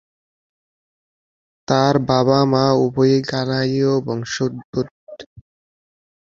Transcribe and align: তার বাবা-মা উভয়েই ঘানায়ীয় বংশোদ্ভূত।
তার 1.67 1.95
বাবা-মা 2.07 2.65
উভয়েই 2.77 3.19
ঘানায়ীয় 3.23 3.91
বংশোদ্ভূত। 4.05 4.87